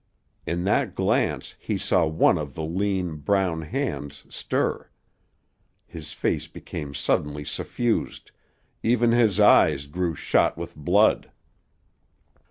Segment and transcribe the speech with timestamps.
[0.47, 4.89] In that glance he saw one of the lean, brown hands stir.
[5.85, 8.31] His face became suddenly suffused,
[8.81, 11.29] even his eyes grew shot with blood.